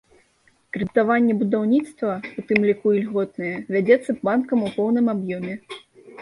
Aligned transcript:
Крэдытаванне 0.75 1.33
будаўніцтва, 1.41 2.11
у 2.43 2.45
тым 2.53 2.65
ліку 2.69 2.95
і 2.97 3.03
льготнае, 3.05 3.53
вядзецца 3.77 4.17
банкам 4.29 4.65
у 4.71 4.73
поўным 4.79 5.05
аб'ёме. 5.15 5.53